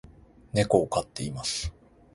[0.53, 1.71] 猫を飼っています